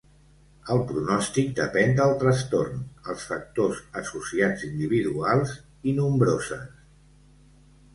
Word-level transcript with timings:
El 0.75 0.79
pronòstic 0.91 1.51
depèn 1.59 1.93
del 1.99 2.15
trastorn, 2.25 2.81
els 3.15 3.29
factors 3.35 3.85
associats 4.05 4.67
individuals 4.73 5.57
i 5.93 5.99
nombroses. 6.03 6.71